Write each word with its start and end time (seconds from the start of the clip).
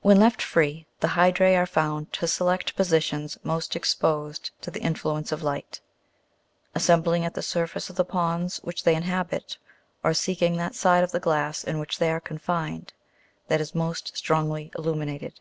Fig. 0.00 0.04
90. 0.18 0.18
HYDROS." 0.18 0.18
When 0.20 0.20
left 0.20 0.42
free, 0.42 0.86
the 1.00 1.08
hydrse 1.08 1.56
are 1.56 1.66
found 1.66 2.12
to 2.12 2.28
select 2.28 2.76
positions 2.76 3.36
most 3.42 3.74
exposed 3.74 4.52
to 4.60 4.70
the 4.70 4.78
influence 4.78 5.32
of 5.32 5.42
light, 5.42 5.80
assembling 6.76 7.24
at 7.24 7.34
the 7.34 7.42
surface 7.42 7.90
of 7.90 7.96
the 7.96 8.04
ponds 8.04 8.58
which 8.58 8.84
they 8.84 8.94
inhabit, 8.94 9.58
or 10.04 10.14
seeking 10.14 10.56
that 10.56 10.76
side 10.76 11.02
of 11.02 11.10
the 11.10 11.18
glass 11.18 11.64
in 11.64 11.80
which 11.80 11.98
they 11.98 12.12
are 12.12 12.20
confined, 12.20 12.92
that 13.48 13.60
is 13.60 13.74
most 13.74 14.16
strongly 14.16 14.70
illuminated. 14.78 15.40